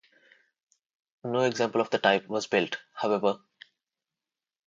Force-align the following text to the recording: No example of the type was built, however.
No 1.23 1.41
example 1.41 1.79
of 1.79 1.91
the 1.91 1.99
type 1.99 2.27
was 2.27 2.47
built, 2.47 2.77
however. 2.95 3.37